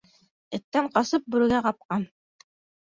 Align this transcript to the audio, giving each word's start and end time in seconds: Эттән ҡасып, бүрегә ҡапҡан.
Эттән 0.59 0.89
ҡасып, 0.97 1.31
бүрегә 1.37 1.63
ҡапҡан. 1.69 2.11